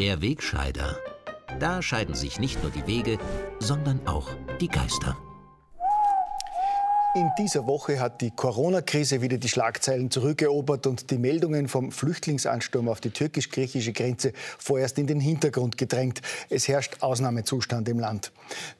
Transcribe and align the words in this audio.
Der 0.00 0.22
Wegscheider. 0.22 0.96
Da 1.58 1.82
scheiden 1.82 2.14
sich 2.14 2.40
nicht 2.40 2.62
nur 2.62 2.72
die 2.72 2.86
Wege, 2.86 3.18
sondern 3.58 4.06
auch 4.06 4.30
die 4.58 4.68
Geister. 4.68 5.14
In 7.12 7.32
dieser 7.36 7.66
Woche 7.66 7.98
hat 7.98 8.20
die 8.20 8.30
Corona-Krise 8.30 9.20
wieder 9.20 9.36
die 9.36 9.48
Schlagzeilen 9.48 10.12
zurückerobert 10.12 10.86
und 10.86 11.10
die 11.10 11.18
Meldungen 11.18 11.66
vom 11.66 11.90
Flüchtlingsansturm 11.90 12.88
auf 12.88 13.00
die 13.00 13.10
türkisch-griechische 13.10 13.92
Grenze 13.92 14.32
vorerst 14.58 14.96
in 14.96 15.08
den 15.08 15.18
Hintergrund 15.18 15.76
gedrängt. 15.76 16.22
Es 16.50 16.68
herrscht 16.68 16.98
Ausnahmezustand 17.00 17.88
im 17.88 17.98
Land. 17.98 18.30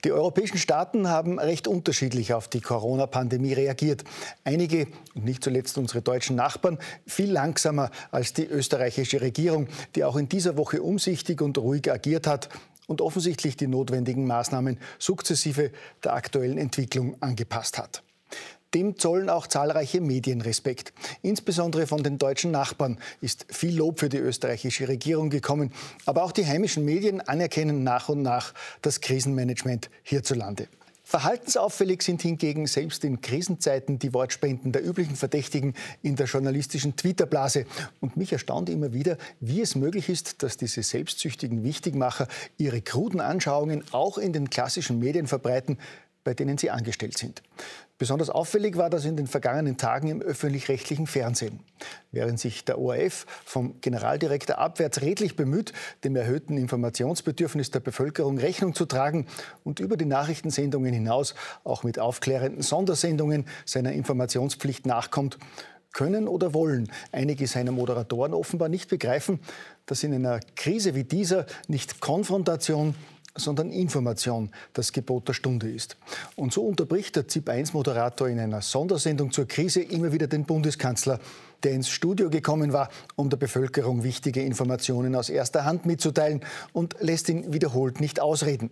Die 0.04 0.12
europäischen 0.12 0.58
Staaten 0.58 1.08
haben 1.08 1.40
recht 1.40 1.66
unterschiedlich 1.66 2.32
auf 2.32 2.46
die 2.46 2.60
Corona-Pandemie 2.60 3.54
reagiert. 3.54 4.04
Einige, 4.44 4.86
nicht 5.14 5.42
zuletzt 5.42 5.76
unsere 5.76 6.00
deutschen 6.00 6.36
Nachbarn, 6.36 6.78
viel 7.08 7.32
langsamer 7.32 7.90
als 8.12 8.32
die 8.32 8.46
österreichische 8.46 9.22
Regierung, 9.22 9.66
die 9.96 10.04
auch 10.04 10.14
in 10.14 10.28
dieser 10.28 10.56
Woche 10.56 10.82
umsichtig 10.82 11.42
und 11.42 11.58
ruhig 11.58 11.90
agiert 11.90 12.28
hat 12.28 12.48
und 12.86 13.00
offensichtlich 13.00 13.56
die 13.56 13.66
notwendigen 13.66 14.24
Maßnahmen 14.24 14.78
sukzessive 15.00 15.72
der 16.04 16.12
aktuellen 16.12 16.58
Entwicklung 16.58 17.20
angepasst 17.20 17.76
hat. 17.76 18.04
Dem 18.74 18.96
zollen 18.98 19.28
auch 19.28 19.48
zahlreiche 19.48 20.00
Medien 20.00 20.42
Respekt. 20.42 20.92
Insbesondere 21.22 21.88
von 21.88 22.04
den 22.04 22.18
deutschen 22.18 22.52
Nachbarn 22.52 22.98
ist 23.20 23.46
viel 23.48 23.76
Lob 23.76 23.98
für 23.98 24.08
die 24.08 24.18
österreichische 24.18 24.86
Regierung 24.86 25.28
gekommen. 25.28 25.72
Aber 26.06 26.22
auch 26.22 26.32
die 26.32 26.46
heimischen 26.46 26.84
Medien 26.84 27.20
anerkennen 27.20 27.82
nach 27.82 28.08
und 28.08 28.22
nach 28.22 28.54
das 28.82 29.00
Krisenmanagement 29.00 29.90
hierzulande. 30.04 30.68
Verhaltensauffällig 31.02 32.02
sind 32.02 32.22
hingegen 32.22 32.68
selbst 32.68 33.02
in 33.02 33.20
Krisenzeiten 33.20 33.98
die 33.98 34.14
Wortspenden 34.14 34.70
der 34.70 34.86
üblichen 34.86 35.16
Verdächtigen 35.16 35.74
in 36.02 36.14
der 36.14 36.26
journalistischen 36.26 36.94
Twitter-Blase. 36.94 37.66
Und 38.00 38.16
mich 38.16 38.32
erstaunt 38.32 38.68
immer 38.68 38.92
wieder, 38.92 39.18
wie 39.40 39.60
es 39.60 39.74
möglich 39.74 40.08
ist, 40.08 40.44
dass 40.44 40.56
diese 40.56 40.84
selbstsüchtigen 40.84 41.64
Wichtigmacher 41.64 42.28
ihre 42.58 42.80
kruden 42.80 43.20
Anschauungen 43.20 43.82
auch 43.90 44.18
in 44.18 44.32
den 44.32 44.50
klassischen 44.50 45.00
Medien 45.00 45.26
verbreiten, 45.26 45.78
bei 46.24 46.34
denen 46.34 46.58
sie 46.58 46.70
angestellt 46.70 47.16
sind. 47.16 47.42
Besonders 47.98 48.30
auffällig 48.30 48.76
war 48.76 48.88
das 48.88 49.04
in 49.04 49.16
den 49.16 49.26
vergangenen 49.26 49.76
Tagen 49.76 50.08
im 50.08 50.22
öffentlich-rechtlichen 50.22 51.06
Fernsehen. 51.06 51.60
Während 52.12 52.40
sich 52.40 52.64
der 52.64 52.78
ORF 52.78 53.26
vom 53.44 53.80
Generaldirektor 53.82 54.58
abwärts 54.58 55.02
redlich 55.02 55.36
bemüht, 55.36 55.72
dem 56.04 56.16
erhöhten 56.16 56.56
Informationsbedürfnis 56.56 57.70
der 57.70 57.80
Bevölkerung 57.80 58.38
Rechnung 58.38 58.74
zu 58.74 58.86
tragen 58.86 59.26
und 59.64 59.80
über 59.80 59.98
die 59.98 60.06
Nachrichtensendungen 60.06 60.94
hinaus 60.94 61.34
auch 61.62 61.82
mit 61.82 61.98
aufklärenden 61.98 62.62
Sondersendungen 62.62 63.46
seiner 63.66 63.92
Informationspflicht 63.92 64.86
nachkommt, 64.86 65.38
können 65.92 66.28
oder 66.28 66.54
wollen 66.54 66.90
einige 67.12 67.46
seiner 67.46 67.72
Moderatoren 67.72 68.32
offenbar 68.32 68.68
nicht 68.68 68.88
begreifen, 68.88 69.40
dass 69.86 70.02
in 70.04 70.14
einer 70.14 70.40
Krise 70.54 70.94
wie 70.94 71.04
dieser 71.04 71.46
nicht 71.68 72.00
Konfrontation, 72.00 72.94
sondern 73.34 73.70
Information 73.70 74.50
das 74.72 74.92
Gebot 74.92 75.28
der 75.28 75.34
Stunde 75.34 75.70
ist. 75.70 75.96
Und 76.36 76.52
so 76.52 76.62
unterbricht 76.62 77.16
der 77.16 77.28
ZIP-1-Moderator 77.28 78.28
in 78.28 78.38
einer 78.38 78.62
Sondersendung 78.62 79.32
zur 79.32 79.46
Krise 79.46 79.82
immer 79.82 80.12
wieder 80.12 80.26
den 80.26 80.44
Bundeskanzler, 80.44 81.20
der 81.62 81.72
ins 81.72 81.90
Studio 81.90 82.30
gekommen 82.30 82.72
war, 82.72 82.88
um 83.16 83.28
der 83.28 83.36
Bevölkerung 83.36 84.02
wichtige 84.02 84.42
Informationen 84.42 85.14
aus 85.14 85.28
erster 85.28 85.64
Hand 85.64 85.86
mitzuteilen 85.86 86.40
und 86.72 86.96
lässt 87.00 87.28
ihn 87.28 87.52
wiederholt 87.52 88.00
nicht 88.00 88.20
ausreden. 88.20 88.70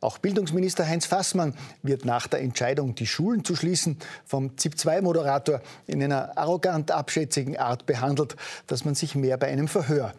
Auch 0.00 0.18
Bildungsminister 0.18 0.86
Heinz 0.86 1.06
Fassmann 1.06 1.54
wird 1.82 2.04
nach 2.04 2.26
der 2.26 2.42
Entscheidung, 2.42 2.94
die 2.94 3.06
Schulen 3.06 3.44
zu 3.44 3.56
schließen, 3.56 3.96
vom 4.26 4.56
ZIP-2-Moderator 4.58 5.62
in 5.86 6.02
einer 6.02 6.36
arrogant 6.36 6.90
abschätzigen 6.90 7.56
Art 7.56 7.86
behandelt, 7.86 8.36
dass 8.66 8.84
man 8.84 8.94
sich 8.94 9.14
mehr 9.14 9.38
bei 9.38 9.46
einem 9.48 9.68
Verhör 9.68 10.12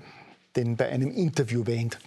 denn 0.57 0.75
bei 0.75 0.89
einem 0.89 1.11
Interview 1.11 1.65
wähnt. 1.65 1.99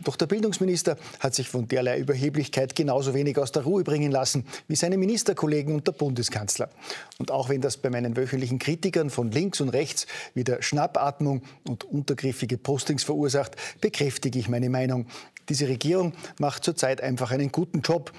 Doch 0.00 0.16
der 0.16 0.26
Bildungsminister 0.26 0.96
hat 1.20 1.34
sich 1.34 1.48
von 1.48 1.68
derlei 1.68 1.98
Überheblichkeit 1.98 2.74
genauso 2.74 3.12
wenig 3.12 3.36
aus 3.36 3.52
der 3.52 3.64
Ruhe 3.64 3.84
bringen 3.84 4.10
lassen 4.10 4.46
wie 4.68 4.76
seine 4.76 4.96
Ministerkollegen 4.96 5.74
und 5.74 5.86
der 5.86 5.92
Bundeskanzler. 5.92 6.70
Und 7.18 7.30
auch 7.30 7.48
wenn 7.48 7.60
das 7.60 7.76
bei 7.76 7.90
meinen 7.90 8.16
wöchentlichen 8.16 8.58
Kritikern 8.58 9.10
von 9.10 9.30
links 9.30 9.60
und 9.60 9.70
rechts 9.70 10.06
wieder 10.34 10.62
Schnappatmung 10.62 11.42
und 11.68 11.84
untergriffige 11.84 12.56
Postings 12.56 13.04
verursacht, 13.04 13.56
bekräftige 13.80 14.38
ich 14.38 14.48
meine 14.48 14.70
Meinung. 14.70 15.06
Diese 15.48 15.68
Regierung 15.68 16.12
macht 16.38 16.64
zurzeit 16.64 17.00
einfach 17.00 17.32
einen 17.32 17.52
guten 17.52 17.80
Job 17.80 18.12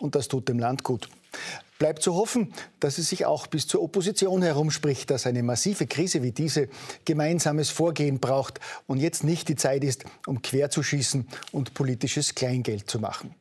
und 0.00 0.14
das 0.14 0.28
tut 0.28 0.48
dem 0.48 0.58
Land 0.58 0.84
gut. 0.84 1.08
Bleibt 1.80 2.02
zu 2.02 2.14
hoffen, 2.14 2.52
dass 2.78 2.98
es 2.98 3.08
sich 3.08 3.24
auch 3.24 3.46
bis 3.46 3.66
zur 3.66 3.82
Opposition 3.82 4.42
herumspricht, 4.42 5.08
dass 5.08 5.26
eine 5.26 5.42
massive 5.42 5.86
Krise 5.86 6.22
wie 6.22 6.30
diese 6.30 6.68
gemeinsames 7.06 7.70
Vorgehen 7.70 8.20
braucht 8.20 8.60
und 8.86 8.98
jetzt 8.98 9.24
nicht 9.24 9.48
die 9.48 9.56
Zeit 9.56 9.82
ist, 9.82 10.04
um 10.26 10.42
querzuschießen 10.42 11.26
und 11.52 11.72
politisches 11.72 12.34
Kleingeld 12.34 12.90
zu 12.90 12.98
machen. 12.98 13.34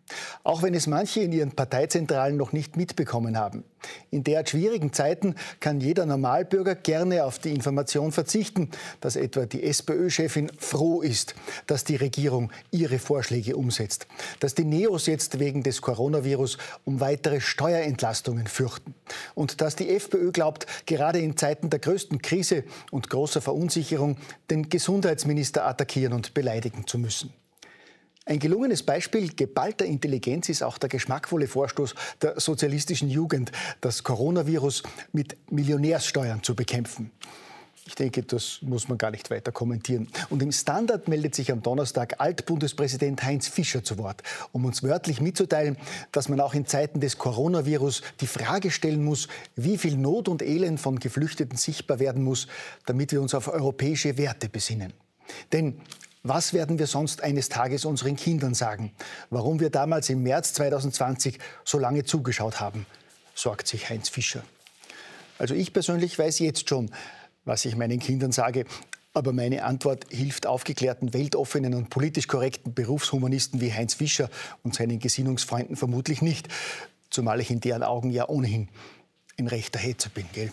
Auch 0.46 0.64
wenn 0.64 0.74
es 0.74 0.88
manche 0.88 1.20
in 1.20 1.34
ihren 1.34 1.52
Parteizentralen 1.52 2.38
noch 2.38 2.54
nicht 2.54 2.78
mitbekommen 2.78 3.38
haben. 3.38 3.66
In 4.12 4.24
derart 4.24 4.50
schwierigen 4.50 4.92
Zeiten 4.92 5.36
kann 5.60 5.80
jeder 5.80 6.06
Normalbürger 6.06 6.76
gerne 6.76 7.24
auf 7.26 7.40
die 7.40 7.54
Information 7.54 8.12
verzichten, 8.12 8.70
dass 9.02 9.16
etwa 9.16 9.46
die 9.46 9.64
SPÖ-Chefin 9.64 10.52
froh 10.58 11.02
ist, 11.02 11.36
dass 11.68 11.84
die 11.84 11.96
Regierung 11.96 12.52
ihre 12.72 13.00
Vorschläge 13.00 13.56
umsetzt, 13.56 14.08
dass 14.40 14.56
die 14.56 14.66
Neos 14.66 15.06
jetzt 15.06 15.40
wegen 15.40 15.64
des 15.64 15.82
Coronavirus 15.82 16.58
um 16.86 17.00
weitere 17.00 17.40
Steuerentlastungen 18.30 18.48
fürchten 18.48 18.96
und 19.36 19.62
dass 19.62 19.76
die 19.76 19.90
FPÖ 19.90 20.32
glaubt, 20.32 20.66
gerade 20.86 21.20
in 21.20 21.38
Zeiten 21.38 21.70
der 21.70 21.80
größten 21.80 22.22
Krise 22.22 22.64
und 22.92 23.10
großer 23.10 23.42
Verunsicherung 23.42 24.18
den 24.50 24.70
Gesundheitsminister 24.70 25.66
attackieren 25.66 26.14
und 26.14 26.34
beleidigen 26.34 26.86
zu 26.88 26.98
müssen. 26.98 27.34
Ein 28.26 28.40
gelungenes 28.40 28.84
Beispiel 28.84 29.34
geballter 29.36 29.86
Intelligenz 29.86 30.50
ist 30.50 30.62
auch 30.62 30.78
der 30.78 30.90
geschmackvolle 30.90 31.48
Vorstoß 31.48 31.96
der 32.22 32.40
sozialistischen 32.40 33.10
Jugend, 33.10 33.52
das 33.82 34.04
Coronavirus 34.04 34.84
mit 35.12 35.36
Millionärssteuern 35.52 36.44
zu 36.44 36.56
bekämpfen. 36.56 37.12
Ich 37.90 37.96
denke, 37.96 38.22
das 38.22 38.60
muss 38.62 38.88
man 38.88 39.00
gar 39.00 39.10
nicht 39.10 39.32
weiter 39.32 39.52
kommentieren. 39.52 40.10
Und 40.30 40.44
im 40.44 40.52
Standard 40.52 41.08
meldet 41.08 41.34
sich 41.34 41.52
am 41.52 41.64
Donnerstag 41.64 42.22
Altbundespräsident 42.22 43.24
Heinz 43.24 43.48
Fischer 43.48 43.84
zu 43.84 43.98
Wort, 43.98 44.22
um 44.52 44.66
uns 44.66 44.84
wörtlich 44.84 45.22
mitzuteilen, 45.22 45.76
dass 46.12 46.30
man 46.30 46.40
auch 46.40 46.54
in 46.54 46.68
Zeiten 46.68 47.00
des 47.00 47.18
Coronavirus 47.18 48.04
die 48.22 48.28
Frage 48.28 48.70
stellen 48.70 49.04
muss, 49.04 49.28
wie 49.56 49.80
viel 49.80 49.98
Not 49.98 50.28
und 50.28 50.44
Elend 50.44 50.80
von 50.80 51.00
Geflüchteten 51.00 51.58
sichtbar 51.58 51.98
werden 51.98 52.24
muss, 52.24 52.46
damit 52.86 53.12
wir 53.12 53.24
uns 53.24 53.34
auf 53.34 53.48
europäische 53.48 54.20
Werte 54.20 54.50
besinnen. 54.50 54.94
Denn 55.52 55.82
was 56.22 56.54
werden 56.54 56.78
wir 56.78 56.86
sonst 56.86 57.24
eines 57.24 57.50
Tages 57.50 57.86
unseren 57.86 58.18
Kindern 58.18 58.54
sagen? 58.54 58.92
Warum 59.32 59.60
wir 59.60 59.72
damals 59.72 60.12
im 60.12 60.22
März 60.22 60.54
2020 60.54 61.40
so 61.66 61.80
lange 61.80 62.04
zugeschaut 62.04 62.60
haben, 62.60 62.86
sorgt 63.34 63.68
sich 63.68 63.90
Heinz 63.90 64.10
Fischer. 64.10 64.44
Also 65.40 65.56
ich 65.56 65.74
persönlich 65.74 66.20
weiß 66.20 66.38
jetzt 66.40 66.70
schon, 66.70 66.92
was 67.46 67.66
ich 67.66 67.76
meinen 67.76 68.00
Kindern 68.00 68.32
sage. 68.32 68.66
Aber 69.14 69.34
meine 69.34 69.64
Antwort 69.64 70.06
hilft 70.10 70.46
aufgeklärten, 70.46 71.14
weltoffenen 71.14 71.74
und 71.74 71.90
politisch 71.90 72.28
korrekten 72.28 72.74
Berufshumanisten 72.74 73.60
wie 73.60 73.74
Heinz 73.74 73.96
Fischer 73.96 74.30
und 74.64 74.76
seinen 74.76 75.00
Gesinnungsfreunden 75.00 75.76
vermutlich 75.76 76.22
nicht. 76.22 76.48
Zumal 77.10 77.40
ich 77.42 77.50
in 77.50 77.60
deren 77.60 77.84
Augen 77.84 78.12
ja 78.12 78.30
ohnehin 78.30 78.70
ein 79.38 79.48
rechter 79.48 79.80
Hetzer 79.80 80.10
bin. 80.10 80.26
Gell? 80.34 80.52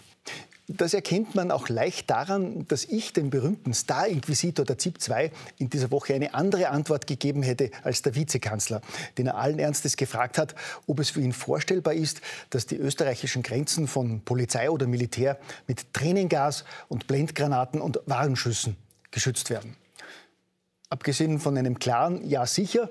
Das 0.68 0.94
erkennt 0.94 1.36
man 1.36 1.52
auch 1.52 1.68
leicht 1.68 2.10
daran, 2.10 2.66
dass 2.66 2.84
ich 2.84 3.12
dem 3.12 3.30
berühmten 3.30 3.72
Star-Inquisitor 3.72 4.64
der 4.64 4.78
ZIP 4.78 5.00
2 5.00 5.30
in 5.58 5.70
dieser 5.70 5.92
Woche 5.92 6.14
eine 6.14 6.34
andere 6.34 6.70
Antwort 6.70 7.06
gegeben 7.06 7.44
hätte 7.44 7.70
als 7.84 8.02
der 8.02 8.16
Vizekanzler, 8.16 8.80
den 9.16 9.28
er 9.28 9.36
allen 9.36 9.60
Ernstes 9.60 9.96
gefragt 9.96 10.38
hat, 10.38 10.56
ob 10.88 10.98
es 10.98 11.10
für 11.10 11.20
ihn 11.20 11.32
vorstellbar 11.32 11.94
ist, 11.94 12.20
dass 12.50 12.66
die 12.66 12.76
österreichischen 12.76 13.44
Grenzen 13.44 13.86
von 13.86 14.22
Polizei 14.22 14.68
oder 14.68 14.88
Militär 14.88 15.38
mit 15.68 15.92
Tränengas 15.94 16.64
und 16.88 17.06
Blendgranaten 17.06 17.80
und 17.80 18.00
Warnschüssen 18.06 18.76
geschützt 19.12 19.50
werden. 19.50 19.76
Abgesehen 20.90 21.38
von 21.38 21.56
einem 21.56 21.78
klaren 21.78 22.28
Ja 22.28 22.44
sicher 22.44 22.90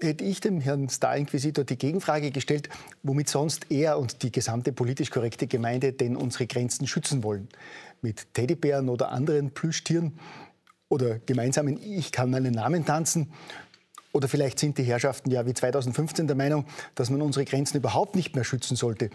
hätte 0.00 0.24
ich 0.24 0.40
dem 0.40 0.60
Herrn 0.60 0.88
Star-Inquisitor 0.88 1.64
die 1.64 1.78
Gegenfrage 1.78 2.30
gestellt, 2.30 2.68
womit 3.02 3.28
sonst 3.28 3.70
er 3.70 3.98
und 3.98 4.22
die 4.22 4.32
gesamte 4.32 4.72
politisch 4.72 5.10
korrekte 5.10 5.46
Gemeinde 5.46 5.92
denn 5.92 6.16
unsere 6.16 6.46
Grenzen 6.46 6.86
schützen 6.86 7.22
wollen. 7.22 7.48
Mit 8.02 8.34
Teddybären 8.34 8.88
oder 8.88 9.10
anderen 9.10 9.50
Plüschtieren 9.50 10.18
oder 10.88 11.18
gemeinsamen 11.20 11.80
Ich 11.80 12.12
kann 12.12 12.30
meinen 12.30 12.52
Namen 12.52 12.84
tanzen. 12.84 13.32
Oder 14.12 14.28
vielleicht 14.28 14.60
sind 14.60 14.78
die 14.78 14.84
Herrschaften 14.84 15.30
ja 15.30 15.44
wie 15.46 15.54
2015 15.54 16.26
der 16.26 16.36
Meinung, 16.36 16.66
dass 16.94 17.10
man 17.10 17.20
unsere 17.20 17.44
Grenzen 17.44 17.78
überhaupt 17.78 18.14
nicht 18.14 18.34
mehr 18.34 18.44
schützen 18.44 18.76
sollte. 18.76 19.10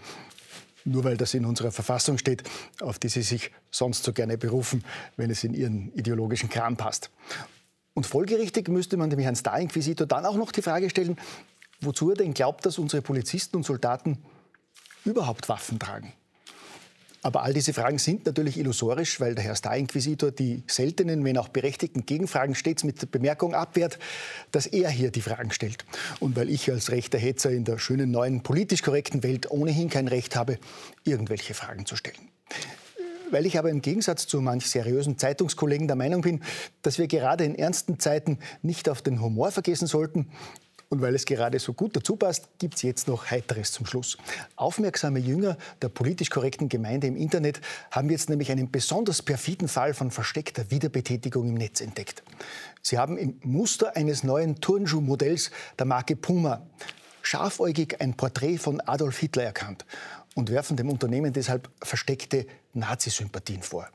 Nur 0.84 1.04
weil 1.04 1.16
das 1.16 1.34
in 1.34 1.44
unserer 1.44 1.72
Verfassung 1.72 2.18
steht, 2.18 2.42
auf 2.80 2.98
die 2.98 3.08
Sie 3.08 3.22
sich 3.22 3.50
sonst 3.70 4.02
so 4.04 4.12
gerne 4.12 4.36
berufen, 4.38 4.84
wenn 5.16 5.30
es 5.30 5.44
in 5.44 5.54
Ihren 5.54 5.92
ideologischen 5.94 6.48
Kram 6.48 6.76
passt. 6.76 7.10
Und 8.00 8.06
folgerichtig 8.06 8.68
müsste 8.68 8.96
man 8.96 9.10
dem 9.10 9.18
Herrn 9.18 9.36
Star-Inquisitor 9.36 10.06
dann 10.06 10.24
auch 10.24 10.36
noch 10.36 10.52
die 10.52 10.62
Frage 10.62 10.88
stellen, 10.88 11.18
wozu 11.82 12.08
er 12.08 12.16
denn 12.16 12.32
glaubt, 12.32 12.64
dass 12.64 12.78
unsere 12.78 13.02
Polizisten 13.02 13.58
und 13.58 13.66
Soldaten 13.66 14.16
überhaupt 15.04 15.50
Waffen 15.50 15.78
tragen. 15.78 16.14
Aber 17.20 17.42
all 17.42 17.52
diese 17.52 17.74
Fragen 17.74 17.98
sind 17.98 18.24
natürlich 18.24 18.56
illusorisch, 18.56 19.20
weil 19.20 19.34
der 19.34 19.44
Herr 19.44 19.54
Star-Inquisitor 19.54 20.30
die 20.30 20.62
seltenen, 20.66 21.22
wenn 21.26 21.36
auch 21.36 21.48
berechtigten 21.48 22.06
Gegenfragen 22.06 22.54
stets 22.54 22.84
mit 22.84 23.02
der 23.02 23.06
Bemerkung 23.06 23.54
abwehrt, 23.54 23.98
dass 24.50 24.64
er 24.64 24.88
hier 24.88 25.10
die 25.10 25.20
Fragen 25.20 25.50
stellt. 25.50 25.84
Und 26.20 26.36
weil 26.36 26.48
ich 26.48 26.70
als 26.70 26.90
rechter 26.92 27.18
Hetzer 27.18 27.50
in 27.50 27.66
der 27.66 27.76
schönen 27.76 28.10
neuen 28.10 28.42
politisch 28.42 28.80
korrekten 28.80 29.22
Welt 29.22 29.50
ohnehin 29.50 29.90
kein 29.90 30.08
Recht 30.08 30.36
habe, 30.36 30.58
irgendwelche 31.04 31.52
Fragen 31.52 31.84
zu 31.84 31.96
stellen. 31.96 32.30
Weil 33.30 33.46
ich 33.46 33.58
aber 33.58 33.70
im 33.70 33.80
Gegensatz 33.80 34.26
zu 34.26 34.40
manch 34.40 34.66
seriösen 34.66 35.18
Zeitungskollegen 35.18 35.86
der 35.86 35.96
Meinung 35.96 36.22
bin, 36.22 36.42
dass 36.82 36.98
wir 36.98 37.06
gerade 37.06 37.44
in 37.44 37.54
ernsten 37.54 37.98
Zeiten 37.98 38.38
nicht 38.62 38.88
auf 38.88 39.02
den 39.02 39.20
Humor 39.20 39.50
vergessen 39.52 39.86
sollten, 39.86 40.30
und 40.92 41.02
weil 41.02 41.14
es 41.14 41.24
gerade 41.24 41.60
so 41.60 41.72
gut 41.72 41.94
dazu 41.94 42.16
passt, 42.16 42.48
gibt 42.58 42.74
es 42.74 42.82
jetzt 42.82 43.06
noch 43.06 43.30
Heiteres 43.30 43.70
zum 43.70 43.86
Schluss. 43.86 44.18
Aufmerksame 44.56 45.20
Jünger 45.20 45.56
der 45.80 45.88
politisch 45.88 46.30
korrekten 46.30 46.68
Gemeinde 46.68 47.06
im 47.06 47.14
Internet 47.14 47.60
haben 47.92 48.10
jetzt 48.10 48.28
nämlich 48.28 48.50
einen 48.50 48.72
besonders 48.72 49.22
perfiden 49.22 49.68
Fall 49.68 49.94
von 49.94 50.10
versteckter 50.10 50.68
Wiederbetätigung 50.72 51.48
im 51.48 51.54
Netz 51.54 51.80
entdeckt. 51.80 52.24
Sie 52.82 52.98
haben 52.98 53.16
im 53.16 53.38
Muster 53.44 53.96
eines 53.96 54.24
neuen 54.24 54.60
Turnschuhmodells 54.60 55.52
der 55.78 55.86
Marke 55.86 56.16
Puma 56.16 56.66
scharfäugig 57.22 58.00
ein 58.00 58.14
Porträt 58.14 58.58
von 58.58 58.80
Adolf 58.80 59.18
Hitler 59.18 59.44
erkannt 59.44 59.86
und 60.34 60.50
werfen 60.50 60.76
dem 60.76 60.88
Unternehmen 60.88 61.32
deshalb 61.32 61.70
versteckte 61.80 62.46
Nazi-Sympathien 62.72 63.62
vor. 63.62 63.88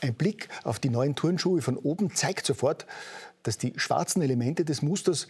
Ein 0.00 0.14
Blick 0.14 0.48
auf 0.64 0.78
die 0.78 0.90
neuen 0.90 1.14
Turnschuhe 1.14 1.62
von 1.62 1.76
oben 1.76 2.14
zeigt 2.14 2.46
sofort, 2.46 2.86
dass 3.42 3.58
die 3.58 3.72
schwarzen 3.76 4.22
Elemente 4.22 4.64
des 4.64 4.82
Musters 4.82 5.28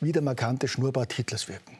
wie 0.00 0.12
der 0.12 0.22
markante 0.22 0.68
Schnurrbart 0.68 1.12
Hitlers 1.12 1.48
wirken. 1.48 1.78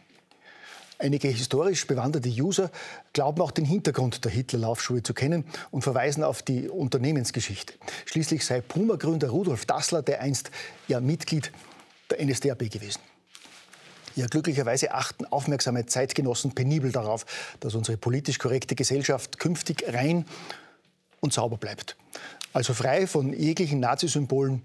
Einige 1.01 1.29
historisch 1.29 1.87
bewanderte 1.87 2.29
User 2.29 2.73
glauben 3.13 3.41
auch 3.41 3.53
den 3.53 3.65
Hintergrund 3.65 4.25
der 4.25 4.33
Hitler-Laufschuhe 4.33 5.03
zu 5.05 5.15
kennen 5.15 5.45
und 5.71 5.83
verweisen 5.83 6.25
auf 6.25 6.43
die 6.43 6.69
Unternehmensgeschichte. 6.69 7.75
Schließlich 8.07 8.45
sei 8.45 8.61
Puma-Gründer 8.61 9.29
Rudolf 9.29 9.65
Dassler, 9.65 10.03
der 10.03 10.21
einst 10.21 10.51
ja 10.89 11.01
Mitglied 11.01 11.53
der 12.11 12.25
NSDAP 12.25 12.71
gewesen. 12.71 13.01
Ja, 14.19 14.27
glücklicherweise 14.27 14.95
achten 14.95 15.27
aufmerksame 15.27 15.87
Zeitgenossen 15.87 16.53
penibel 16.53 16.91
darauf, 16.91 17.25
dass 17.61 17.77
unsere 17.77 17.97
politisch 17.97 18.41
korrekte 18.41 18.75
Gesellschaft 18.75 19.39
künftig 19.39 19.85
rein 19.87 20.25
und 21.21 21.33
sauber 21.33 21.57
bleibt. 21.57 21.97
Also 22.53 22.75
frei 22.75 23.07
von 23.07 23.33
jeglichen 23.33 23.79
Nazisymbolen, 23.79 24.63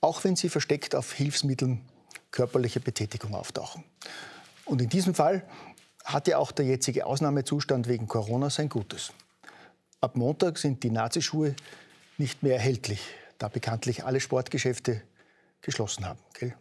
auch 0.00 0.22
wenn 0.22 0.36
sie 0.36 0.48
versteckt 0.48 0.94
auf 0.94 1.12
Hilfsmitteln 1.14 1.80
körperliche 2.30 2.78
Betätigung 2.78 3.34
auftauchen. 3.34 3.82
Und 4.66 4.80
in 4.80 4.88
diesem 4.88 5.16
Fall 5.16 5.42
hat 6.04 6.28
ja 6.28 6.38
auch 6.38 6.52
der 6.52 6.66
jetzige 6.66 7.04
Ausnahmezustand 7.04 7.88
wegen 7.88 8.06
Corona 8.06 8.50
sein 8.50 8.68
Gutes. 8.68 9.12
Ab 10.00 10.14
Montag 10.14 10.58
sind 10.58 10.84
die 10.84 10.90
Nazischuhe 10.90 11.56
nicht 12.18 12.44
mehr 12.44 12.54
erhältlich, 12.54 13.00
da 13.38 13.48
bekanntlich 13.48 14.04
alle 14.04 14.20
Sportgeschäfte 14.20 15.02
geschlossen 15.60 16.06
haben. 16.06 16.20
Gell? 16.34 16.54